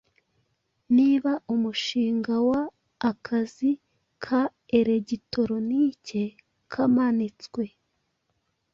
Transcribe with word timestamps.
Niba 0.97 1.31
umushinga 1.53 2.33
wa 2.49 2.61
akazi 3.11 3.71
ka 4.23 4.41
elegitoronike 4.77 6.21
kamanitswe 6.71 7.63